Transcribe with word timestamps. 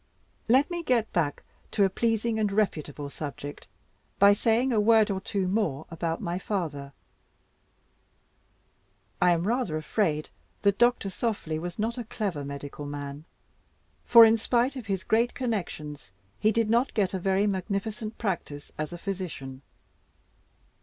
Let 0.47 0.71
me 0.71 0.81
get 0.81 1.13
back 1.13 1.43
to 1.69 1.83
a 1.83 1.89
pleasing 1.91 2.39
and 2.39 2.51
reputable 2.51 3.07
subject, 3.07 3.67
by 4.17 4.33
saying 4.33 4.73
a 4.73 4.81
word 4.81 5.11
or 5.11 5.21
two 5.21 5.47
more 5.47 5.85
about 5.91 6.19
my 6.19 6.39
father. 6.39 6.91
I 9.21 9.29
am 9.29 9.43
rather 9.45 9.77
afraid 9.77 10.31
that 10.63 10.79
Doctor 10.79 11.11
Softly 11.11 11.59
was 11.59 11.77
not 11.77 11.99
a 11.99 12.03
clever 12.05 12.43
medical 12.43 12.87
man; 12.87 13.25
for 14.03 14.25
in 14.25 14.39
spite 14.39 14.75
of 14.75 14.87
his 14.87 15.03
great 15.03 15.35
connections, 15.35 16.09
he 16.39 16.51
did 16.51 16.67
not 16.67 16.95
get 16.95 17.13
a 17.13 17.19
very 17.19 17.45
magnificent 17.45 18.17
practice 18.17 18.71
as 18.79 18.91
a 18.91 18.97
physician. 18.97 19.61